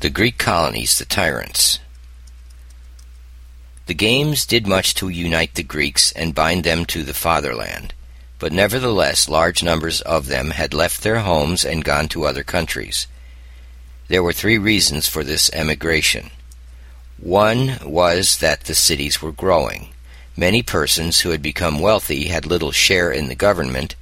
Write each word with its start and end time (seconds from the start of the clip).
The 0.00 0.10
Greek 0.10 0.36
colonies, 0.36 0.98
the 0.98 1.06
tyrants. 1.06 1.78
The 3.86 3.94
games 3.94 4.44
did 4.44 4.66
much 4.66 4.94
to 4.96 5.08
unite 5.08 5.54
the 5.54 5.62
Greeks 5.62 6.12
and 6.12 6.34
bind 6.34 6.64
them 6.64 6.84
to 6.86 7.02
the 7.02 7.14
fatherland, 7.14 7.94
but 8.38 8.52
nevertheless 8.52 9.26
large 9.26 9.62
numbers 9.62 10.02
of 10.02 10.26
them 10.26 10.50
had 10.50 10.74
left 10.74 11.02
their 11.02 11.20
homes 11.20 11.64
and 11.64 11.82
gone 11.82 12.08
to 12.08 12.26
other 12.26 12.44
countries. 12.44 13.06
There 14.08 14.22
were 14.22 14.34
three 14.34 14.58
reasons 14.58 15.08
for 15.08 15.24
this 15.24 15.50
emigration. 15.54 16.30
One 17.16 17.78
was 17.82 18.36
that 18.38 18.64
the 18.64 18.74
cities 18.74 19.22
were 19.22 19.32
growing. 19.32 19.88
Many 20.36 20.62
persons 20.62 21.20
who 21.20 21.30
had 21.30 21.40
become 21.40 21.80
wealthy 21.80 22.28
had 22.28 22.44
little 22.44 22.72
share 22.72 23.10
in 23.10 23.28
the 23.28 23.34
government, 23.34 23.96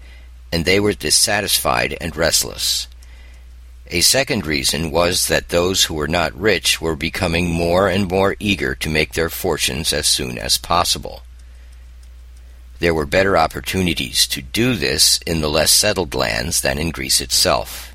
and 0.51 0.65
they 0.65 0.81
were 0.81 0.93
dissatisfied 0.93 1.97
and 2.01 2.17
restless. 2.17 2.89
A 3.95 4.01
second 4.01 4.45
reason 4.45 4.91
was 4.91 5.29
that 5.29 5.51
those 5.51 5.85
who 5.85 5.95
were 5.95 6.09
not 6.09 6.35
rich 6.35 6.81
were 6.81 6.97
becoming 6.97 7.49
more 7.49 7.89
and 7.89 8.11
more 8.11 8.35
eager 8.41 8.75
to 8.75 8.89
make 8.89 9.13
their 9.13 9.31
fortunes 9.31 9.93
as 9.93 10.09
soon 10.09 10.37
as 10.37 10.59
possible. 10.59 11.23
There 12.81 12.93
were 12.93 13.07
better 13.07 13.39
opportunities 13.39 14.27
to 14.27 14.43
do 14.43 14.75
this 14.75 15.19
in 15.19 15.43
the 15.43 15.49
less 15.49 15.71
settled 15.71 16.13
lands 16.13 16.61
than 16.61 16.77
in 16.77 16.91
Greece 16.91 17.21
itself. 17.21 17.95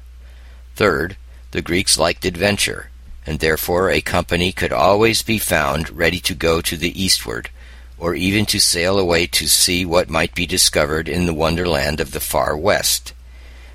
Third, 0.74 1.18
the 1.52 1.62
Greeks 1.62 1.98
liked 1.98 2.24
adventure, 2.24 2.92
and 3.26 3.42
therefore 3.42 3.90
a 3.90 4.00
company 4.00 4.54
could 4.54 4.72
always 4.72 5.22
be 5.22 5.38
found 5.38 5.90
ready 5.90 6.22
to 6.22 6.34
go 6.34 6.62
to 6.62 6.78
the 6.78 6.98
eastward, 6.98 7.50
or 7.98 8.16
even 8.16 8.46
to 8.46 8.62
sail 8.62 8.98
away 8.98 9.28
to 9.28 9.50
see 9.50 9.86
what 9.86 10.10
might 10.10 10.34
be 10.34 10.46
discovered 10.46 11.10
in 11.10 11.26
the 11.26 11.34
wonderland 11.34 12.00
of 12.00 12.14
the 12.14 12.22
far 12.22 12.56
west 12.56 13.12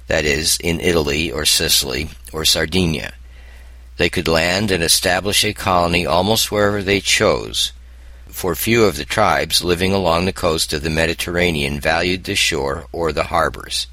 that 0.06 0.24
is, 0.24 0.58
in 0.62 0.80
Italy 0.80 1.30
or 1.30 1.44
Sicily 1.44 2.10
or 2.32 2.44
Sardinia. 2.44 3.14
They 3.96 4.08
could 4.08 4.28
land 4.28 4.70
and 4.70 4.82
establish 4.82 5.44
a 5.44 5.54
colony 5.54 6.04
almost 6.04 6.50
wherever 6.50 6.82
they 6.82 7.00
chose, 7.00 7.72
for 8.26 8.54
few 8.54 8.84
of 8.84 8.96
the 8.96 9.04
tribes 9.04 9.62
living 9.62 9.92
along 9.92 10.24
the 10.24 10.32
coast 10.32 10.72
of 10.72 10.82
the 10.82 10.90
Mediterranean 10.90 11.80
valued 11.80 12.24
the 12.24 12.34
shore 12.34 12.86
or 12.90 13.12
the 13.12 13.24
harbors. 13.24 13.86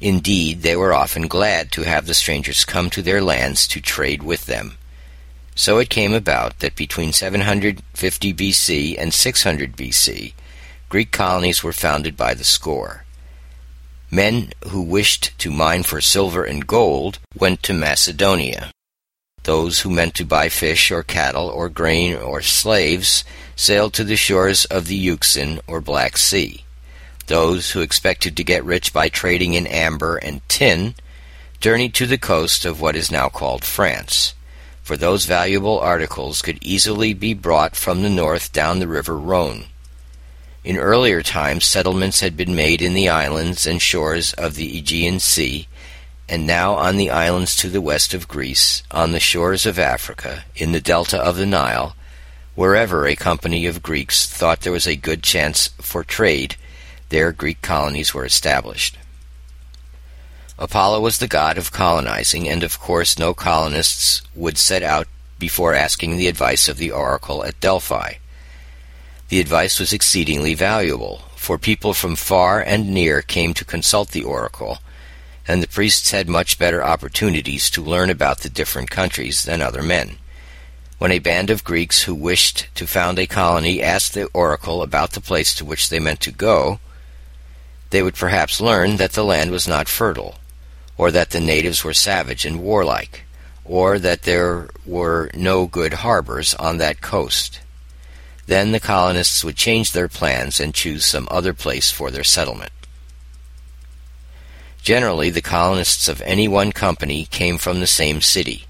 Indeed, 0.00 0.62
they 0.62 0.74
were 0.74 0.94
often 0.94 1.28
glad 1.28 1.70
to 1.72 1.82
have 1.82 2.06
the 2.06 2.14
strangers 2.14 2.64
come 2.64 2.90
to 2.90 3.02
their 3.02 3.22
lands 3.22 3.68
to 3.68 3.80
trade 3.80 4.22
with 4.22 4.46
them. 4.46 4.78
So 5.54 5.78
it 5.78 5.90
came 5.90 6.14
about 6.14 6.58
that 6.60 6.74
between 6.74 7.12
750 7.12 8.34
BC 8.34 8.96
and 8.98 9.12
600 9.12 9.76
BC, 9.76 10.32
Greek 10.88 11.12
colonies 11.12 11.62
were 11.62 11.72
founded 11.72 12.16
by 12.16 12.34
the 12.34 12.44
score. 12.44 13.01
Men 14.14 14.52
who 14.68 14.82
wished 14.82 15.32
to 15.38 15.50
mine 15.50 15.84
for 15.84 16.02
silver 16.02 16.44
and 16.44 16.66
gold 16.66 17.18
went 17.34 17.62
to 17.62 17.72
Macedonia. 17.72 18.70
Those 19.44 19.80
who 19.80 19.90
meant 19.90 20.14
to 20.16 20.26
buy 20.26 20.50
fish 20.50 20.90
or 20.90 21.02
cattle 21.02 21.48
or 21.48 21.70
grain 21.70 22.14
or 22.14 22.42
slaves 22.42 23.24
sailed 23.56 23.94
to 23.94 24.04
the 24.04 24.16
shores 24.16 24.66
of 24.66 24.86
the 24.86 24.96
Euxine 24.96 25.60
or 25.66 25.80
Black 25.80 26.18
Sea. 26.18 26.62
Those 27.26 27.70
who 27.70 27.80
expected 27.80 28.36
to 28.36 28.44
get 28.44 28.64
rich 28.64 28.92
by 28.92 29.08
trading 29.08 29.54
in 29.54 29.66
amber 29.66 30.18
and 30.18 30.46
tin 30.46 30.94
journeyed 31.58 31.94
to 31.94 32.06
the 32.06 32.18
coast 32.18 32.66
of 32.66 32.82
what 32.82 32.96
is 32.96 33.10
now 33.10 33.30
called 33.30 33.64
France, 33.64 34.34
for 34.82 34.98
those 34.98 35.24
valuable 35.24 35.78
articles 35.78 36.42
could 36.42 36.58
easily 36.60 37.14
be 37.14 37.32
brought 37.32 37.74
from 37.76 38.02
the 38.02 38.10
north 38.10 38.52
down 38.52 38.78
the 38.78 38.86
river 38.88 39.18
Rhone. 39.18 39.64
In 40.64 40.76
earlier 40.76 41.22
times 41.22 41.64
settlements 41.64 42.20
had 42.20 42.36
been 42.36 42.54
made 42.54 42.82
in 42.82 42.94
the 42.94 43.08
islands 43.08 43.66
and 43.66 43.82
shores 43.82 44.32
of 44.34 44.54
the 44.54 44.78
Aegean 44.78 45.18
Sea, 45.18 45.66
and 46.28 46.46
now 46.46 46.74
on 46.74 46.96
the 46.96 47.10
islands 47.10 47.56
to 47.56 47.68
the 47.68 47.80
west 47.80 48.14
of 48.14 48.28
Greece, 48.28 48.84
on 48.92 49.10
the 49.10 49.18
shores 49.18 49.66
of 49.66 49.76
Africa, 49.76 50.44
in 50.54 50.70
the 50.70 50.80
delta 50.80 51.18
of 51.18 51.36
the 51.36 51.46
Nile, 51.46 51.96
wherever 52.54 53.08
a 53.08 53.16
company 53.16 53.66
of 53.66 53.82
Greeks 53.82 54.30
thought 54.30 54.60
there 54.60 54.72
was 54.72 54.86
a 54.86 54.94
good 54.94 55.24
chance 55.24 55.68
for 55.80 56.04
trade, 56.04 56.54
there 57.08 57.32
Greek 57.32 57.60
colonies 57.60 58.14
were 58.14 58.24
established. 58.24 58.96
Apollo 60.60 61.00
was 61.00 61.18
the 61.18 61.26
god 61.26 61.58
of 61.58 61.72
colonizing, 61.72 62.48
and 62.48 62.62
of 62.62 62.78
course 62.78 63.18
no 63.18 63.34
colonists 63.34 64.22
would 64.32 64.56
set 64.56 64.84
out 64.84 65.08
before 65.40 65.74
asking 65.74 66.16
the 66.16 66.28
advice 66.28 66.68
of 66.68 66.76
the 66.76 66.92
oracle 66.92 67.44
at 67.44 67.58
Delphi. 67.58 68.14
The 69.32 69.40
advice 69.40 69.80
was 69.80 69.94
exceedingly 69.94 70.52
valuable, 70.52 71.22
for 71.36 71.56
people 71.56 71.94
from 71.94 72.16
far 72.16 72.60
and 72.60 72.90
near 72.90 73.22
came 73.22 73.54
to 73.54 73.64
consult 73.64 74.10
the 74.10 74.22
oracle, 74.22 74.80
and 75.48 75.62
the 75.62 75.68
priests 75.68 76.10
had 76.10 76.28
much 76.28 76.58
better 76.58 76.84
opportunities 76.84 77.70
to 77.70 77.82
learn 77.82 78.10
about 78.10 78.40
the 78.40 78.50
different 78.50 78.90
countries 78.90 79.44
than 79.44 79.62
other 79.62 79.80
men. 79.80 80.18
When 80.98 81.12
a 81.12 81.18
band 81.18 81.48
of 81.48 81.64
Greeks 81.64 82.02
who 82.02 82.14
wished 82.14 82.66
to 82.74 82.86
found 82.86 83.18
a 83.18 83.26
colony 83.26 83.82
asked 83.82 84.12
the 84.12 84.26
oracle 84.34 84.82
about 84.82 85.12
the 85.12 85.20
place 85.22 85.54
to 85.54 85.64
which 85.64 85.88
they 85.88 85.98
meant 85.98 86.20
to 86.20 86.30
go, 86.30 86.78
they 87.88 88.02
would 88.02 88.16
perhaps 88.16 88.60
learn 88.60 88.98
that 88.98 89.12
the 89.12 89.24
land 89.24 89.50
was 89.50 89.66
not 89.66 89.88
fertile, 89.88 90.34
or 90.98 91.10
that 91.10 91.30
the 91.30 91.40
natives 91.40 91.82
were 91.82 91.94
savage 91.94 92.44
and 92.44 92.60
warlike, 92.60 93.24
or 93.64 93.98
that 93.98 94.24
there 94.24 94.68
were 94.84 95.30
no 95.32 95.64
good 95.64 95.94
harbors 96.04 96.52
on 96.56 96.76
that 96.76 97.00
coast. 97.00 97.60
Then 98.52 98.72
the 98.72 98.80
colonists 98.80 99.42
would 99.42 99.56
change 99.56 99.92
their 99.92 100.08
plans 100.08 100.60
and 100.60 100.74
choose 100.74 101.06
some 101.06 101.26
other 101.30 101.54
place 101.54 101.90
for 101.90 102.10
their 102.10 102.22
settlement. 102.22 102.72
Generally, 104.82 105.30
the 105.30 105.40
colonists 105.40 106.06
of 106.06 106.20
any 106.20 106.46
one 106.48 106.70
company 106.70 107.24
came 107.24 107.56
from 107.56 107.80
the 107.80 107.86
same 107.86 108.20
city. 108.20 108.66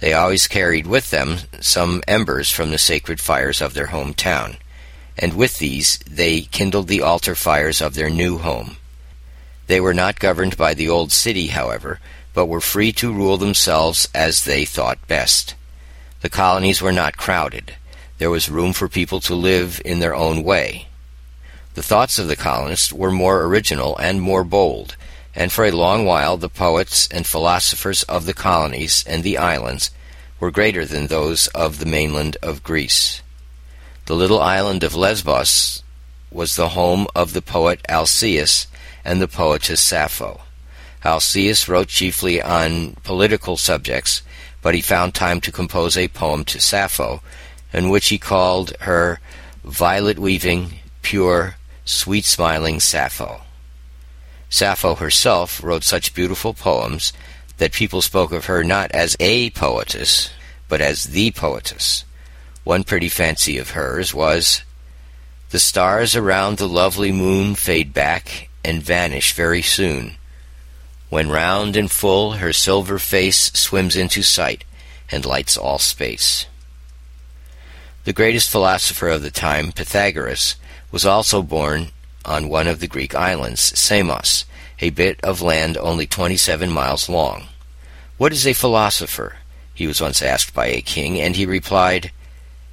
They 0.00 0.12
always 0.12 0.46
carried 0.46 0.86
with 0.86 1.10
them 1.10 1.38
some 1.58 2.02
embers 2.06 2.50
from 2.50 2.70
the 2.70 2.76
sacred 2.76 3.18
fires 3.18 3.62
of 3.62 3.72
their 3.72 3.86
home 3.86 4.12
town, 4.12 4.58
and 5.16 5.32
with 5.32 5.56
these 5.56 6.00
they 6.00 6.42
kindled 6.42 6.88
the 6.88 7.00
altar 7.00 7.34
fires 7.34 7.80
of 7.80 7.94
their 7.94 8.10
new 8.10 8.36
home. 8.36 8.76
They 9.68 9.80
were 9.80 9.94
not 9.94 10.20
governed 10.20 10.58
by 10.58 10.74
the 10.74 10.90
old 10.90 11.12
city, 11.12 11.46
however, 11.46 11.98
but 12.34 12.44
were 12.44 12.60
free 12.60 12.92
to 13.00 13.10
rule 13.10 13.38
themselves 13.38 14.06
as 14.14 14.44
they 14.44 14.66
thought 14.66 15.08
best. 15.08 15.54
The 16.20 16.28
colonies 16.28 16.82
were 16.82 16.92
not 16.92 17.16
crowded 17.16 17.76
there 18.18 18.30
was 18.30 18.48
room 18.48 18.72
for 18.72 18.88
people 18.88 19.20
to 19.20 19.34
live 19.34 19.80
in 19.84 19.98
their 19.98 20.14
own 20.14 20.42
way. 20.42 20.88
The 21.74 21.82
thoughts 21.82 22.18
of 22.18 22.28
the 22.28 22.36
colonists 22.36 22.92
were 22.92 23.10
more 23.10 23.42
original 23.42 23.96
and 23.96 24.20
more 24.20 24.44
bold, 24.44 24.96
and 25.34 25.50
for 25.50 25.64
a 25.64 25.72
long 25.72 26.04
while 26.04 26.36
the 26.36 26.48
poets 26.48 27.08
and 27.08 27.26
philosophers 27.26 28.04
of 28.04 28.26
the 28.26 28.34
colonies 28.34 29.04
and 29.08 29.22
the 29.22 29.38
islands 29.38 29.90
were 30.38 30.52
greater 30.52 30.84
than 30.84 31.08
those 31.08 31.48
of 31.48 31.78
the 31.78 31.86
mainland 31.86 32.36
of 32.42 32.62
Greece. 32.62 33.22
The 34.06 34.14
little 34.14 34.40
island 34.40 34.84
of 34.84 34.94
Lesbos 34.94 35.82
was 36.30 36.54
the 36.54 36.70
home 36.70 37.06
of 37.14 37.32
the 37.32 37.42
poet 37.42 37.80
Alcaeus 37.88 38.66
and 39.04 39.20
the 39.20 39.28
poetess 39.28 39.80
Sappho. 39.80 40.42
Alcaeus 41.04 41.68
wrote 41.68 41.88
chiefly 41.88 42.40
on 42.40 42.94
political 43.02 43.56
subjects, 43.56 44.22
but 44.62 44.74
he 44.74 44.80
found 44.80 45.14
time 45.14 45.40
to 45.40 45.52
compose 45.52 45.96
a 45.96 46.08
poem 46.08 46.44
to 46.44 46.60
Sappho 46.60 47.20
in 47.74 47.90
which 47.90 48.08
he 48.08 48.18
called 48.18 48.72
her 48.80 49.20
violet 49.64 50.18
weaving, 50.18 50.74
pure, 51.02 51.56
sweet 51.84 52.24
smiling 52.24 52.78
Sappho. 52.80 53.42
Sappho 54.48 54.94
herself 54.94 55.62
wrote 55.62 55.82
such 55.82 56.14
beautiful 56.14 56.54
poems 56.54 57.12
that 57.58 57.72
people 57.72 58.00
spoke 58.00 58.32
of 58.32 58.46
her 58.46 58.62
not 58.62 58.92
as 58.92 59.16
a 59.18 59.50
poetess, 59.50 60.30
but 60.68 60.80
as 60.80 61.04
the 61.04 61.32
poetess. 61.32 62.04
One 62.62 62.84
pretty 62.84 63.08
fancy 63.08 63.58
of 63.58 63.70
hers 63.70 64.14
was 64.14 64.62
The 65.50 65.58
stars 65.58 66.14
around 66.14 66.58
the 66.58 66.68
lovely 66.68 67.10
moon 67.10 67.56
fade 67.56 67.92
back 67.92 68.48
and 68.64 68.82
vanish 68.82 69.32
very 69.34 69.62
soon, 69.62 70.14
when 71.10 71.28
round 71.28 71.76
and 71.76 71.90
full 71.90 72.32
her 72.34 72.52
silver 72.52 72.98
face 72.98 73.52
swims 73.54 73.96
into 73.96 74.22
sight 74.22 74.64
and 75.10 75.26
lights 75.26 75.56
all 75.56 75.78
space. 75.78 76.46
The 78.04 78.12
greatest 78.12 78.50
philosopher 78.50 79.08
of 79.08 79.22
the 79.22 79.30
time, 79.30 79.72
Pythagoras, 79.72 80.56
was 80.92 81.06
also 81.06 81.42
born 81.42 81.88
on 82.26 82.50
one 82.50 82.66
of 82.66 82.80
the 82.80 82.86
Greek 82.86 83.14
islands, 83.14 83.60
Samos, 83.78 84.44
a 84.80 84.90
bit 84.90 85.18
of 85.22 85.40
land 85.40 85.78
only 85.78 86.06
27 86.06 86.70
miles 86.70 87.08
long. 87.08 87.48
What 88.18 88.32
is 88.32 88.46
a 88.46 88.52
philosopher? 88.52 89.36
he 89.72 89.86
was 89.86 90.02
once 90.02 90.20
asked 90.20 90.52
by 90.52 90.66
a 90.66 90.82
king, 90.82 91.18
and 91.18 91.34
he 91.34 91.46
replied, 91.46 92.12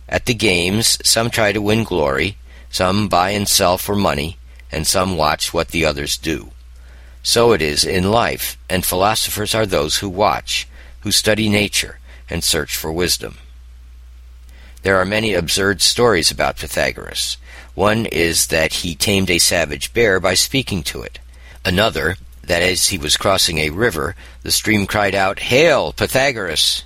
At 0.09 0.25
the 0.25 0.33
games, 0.33 0.99
some 1.07 1.29
try 1.29 1.53
to 1.53 1.61
win 1.61 1.85
glory, 1.85 2.37
some 2.69 3.07
buy 3.07 3.29
and 3.29 3.47
sell 3.47 3.77
for 3.77 3.95
money, 3.95 4.37
and 4.69 4.85
some 4.85 5.15
watch 5.15 5.53
what 5.53 5.69
the 5.69 5.85
others 5.85 6.17
do. 6.17 6.51
So 7.23 7.53
it 7.53 7.61
is 7.61 7.85
in 7.85 8.11
life, 8.11 8.57
and 8.69 8.83
philosophers 8.83 9.55
are 9.55 9.65
those 9.65 9.99
who 9.99 10.09
watch, 10.09 10.67
who 11.01 11.11
study 11.11 11.47
nature, 11.47 11.99
and 12.29 12.43
search 12.43 12.75
for 12.75 12.91
wisdom. 12.91 13.37
There 14.83 14.97
are 14.97 15.05
many 15.05 15.33
absurd 15.33 15.81
stories 15.81 16.31
about 16.31 16.57
Pythagoras. 16.57 17.37
One 17.75 18.05
is 18.07 18.47
that 18.47 18.73
he 18.73 18.95
tamed 18.95 19.29
a 19.29 19.37
savage 19.37 19.93
bear 19.93 20.19
by 20.19 20.33
speaking 20.33 20.81
to 20.83 21.03
it. 21.03 21.19
Another, 21.63 22.17
that 22.43 22.63
as 22.63 22.87
he 22.87 22.97
was 22.97 23.15
crossing 23.15 23.59
a 23.59 23.69
river, 23.69 24.15
the 24.41 24.51
stream 24.51 24.87
cried 24.87 25.13
out, 25.13 25.39
Hail, 25.39 25.93
Pythagoras! 25.93 26.83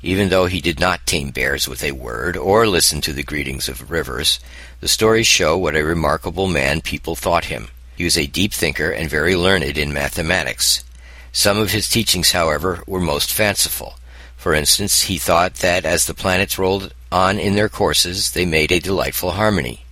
Even 0.00 0.28
though 0.28 0.46
he 0.46 0.60
did 0.60 0.78
not 0.78 1.06
tame 1.06 1.30
bears 1.30 1.66
with 1.68 1.82
a 1.82 1.90
word 1.90 2.36
or 2.36 2.68
listen 2.68 3.00
to 3.00 3.12
the 3.12 3.24
greetings 3.24 3.68
of 3.68 3.90
rivers, 3.90 4.38
the 4.80 4.86
stories 4.86 5.26
show 5.26 5.58
what 5.58 5.74
a 5.74 5.82
remarkable 5.82 6.46
man 6.46 6.80
people 6.80 7.16
thought 7.16 7.46
him. 7.46 7.68
He 7.96 8.04
was 8.04 8.16
a 8.16 8.28
deep 8.28 8.52
thinker 8.52 8.92
and 8.92 9.10
very 9.10 9.34
learned 9.34 9.76
in 9.76 9.92
mathematics. 9.92 10.84
Some 11.32 11.58
of 11.58 11.72
his 11.72 11.88
teachings, 11.88 12.30
however, 12.30 12.84
were 12.86 13.00
most 13.00 13.32
fanciful. 13.32 13.96
For 14.38 14.54
instance, 14.54 15.02
he 15.02 15.18
thought 15.18 15.56
that 15.56 15.84
as 15.84 16.06
the 16.06 16.14
planets 16.14 16.60
rolled 16.60 16.94
on 17.10 17.40
in 17.40 17.56
their 17.56 17.68
courses, 17.68 18.30
they 18.30 18.46
made 18.46 18.70
a 18.70 18.78
delightful 18.78 19.32
harmony. 19.32 19.84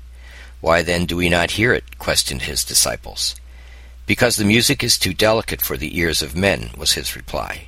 Why 0.60 0.82
then 0.82 1.04
do 1.04 1.16
we 1.16 1.28
not 1.28 1.52
hear 1.52 1.74
it? 1.74 1.98
questioned 1.98 2.42
his 2.42 2.64
disciples. 2.64 3.34
Because 4.06 4.36
the 4.36 4.44
music 4.44 4.84
is 4.84 4.98
too 4.98 5.12
delicate 5.12 5.62
for 5.62 5.76
the 5.76 5.98
ears 5.98 6.22
of 6.22 6.36
men, 6.36 6.70
was 6.78 6.92
his 6.92 7.16
reply. 7.16 7.66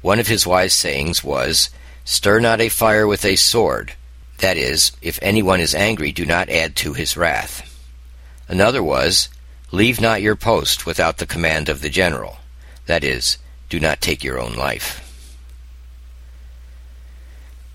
One 0.00 0.20
of 0.20 0.28
his 0.28 0.46
wise 0.46 0.72
sayings 0.72 1.24
was, 1.24 1.70
Stir 2.04 2.38
not 2.38 2.60
a 2.60 2.68
fire 2.68 3.06
with 3.06 3.24
a 3.24 3.34
sword. 3.34 3.94
That 4.38 4.56
is, 4.56 4.92
if 5.02 5.18
anyone 5.20 5.60
is 5.60 5.74
angry, 5.74 6.12
do 6.12 6.24
not 6.24 6.48
add 6.48 6.76
to 6.76 6.94
his 6.94 7.16
wrath. 7.16 7.66
Another 8.48 8.82
was, 8.82 9.28
Leave 9.72 10.00
not 10.00 10.22
your 10.22 10.36
post 10.36 10.86
without 10.86 11.18
the 11.18 11.26
command 11.26 11.68
of 11.68 11.82
the 11.82 11.90
general. 11.90 12.38
That 12.86 13.02
is, 13.02 13.38
do 13.68 13.80
not 13.80 14.00
take 14.00 14.22
your 14.22 14.38
own 14.38 14.54
life. 14.54 15.09